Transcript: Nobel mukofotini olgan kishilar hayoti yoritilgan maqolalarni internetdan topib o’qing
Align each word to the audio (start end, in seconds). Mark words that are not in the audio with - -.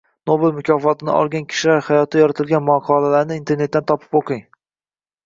Nobel 0.27 0.53
mukofotini 0.59 1.11
olgan 1.17 1.43
kishilar 1.51 1.83
hayoti 1.87 2.21
yoritilgan 2.23 2.65
maqolalarni 2.71 3.39
internetdan 3.43 3.87
topib 3.93 4.19
o’qing 4.23 4.43